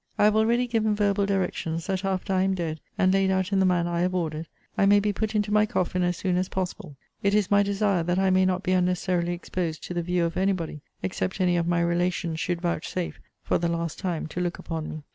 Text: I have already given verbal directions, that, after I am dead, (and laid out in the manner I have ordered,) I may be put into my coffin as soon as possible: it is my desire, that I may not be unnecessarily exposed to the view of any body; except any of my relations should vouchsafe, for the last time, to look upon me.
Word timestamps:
I 0.17 0.23
have 0.23 0.35
already 0.35 0.65
given 0.65 0.95
verbal 0.95 1.27
directions, 1.27 1.85
that, 1.85 2.03
after 2.03 2.33
I 2.33 2.41
am 2.41 2.55
dead, 2.55 2.79
(and 2.97 3.13
laid 3.13 3.29
out 3.29 3.53
in 3.53 3.59
the 3.59 3.67
manner 3.67 3.91
I 3.91 4.01
have 4.01 4.15
ordered,) 4.15 4.47
I 4.75 4.87
may 4.87 4.99
be 4.99 5.13
put 5.13 5.35
into 5.35 5.53
my 5.53 5.67
coffin 5.67 6.01
as 6.01 6.17
soon 6.17 6.37
as 6.37 6.49
possible: 6.49 6.95
it 7.21 7.35
is 7.35 7.51
my 7.51 7.61
desire, 7.61 8.01
that 8.01 8.17
I 8.17 8.31
may 8.31 8.43
not 8.43 8.63
be 8.63 8.71
unnecessarily 8.71 9.33
exposed 9.33 9.83
to 9.83 9.93
the 9.93 10.01
view 10.01 10.25
of 10.25 10.37
any 10.37 10.53
body; 10.53 10.81
except 11.03 11.39
any 11.39 11.55
of 11.55 11.67
my 11.67 11.81
relations 11.81 12.39
should 12.39 12.61
vouchsafe, 12.63 13.19
for 13.43 13.59
the 13.59 13.67
last 13.67 13.99
time, 13.99 14.25
to 14.29 14.41
look 14.41 14.57
upon 14.57 14.89
me. 14.89 15.03